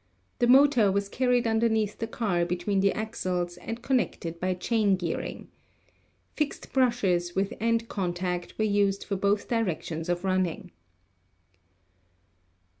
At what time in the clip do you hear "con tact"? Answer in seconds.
7.87-8.57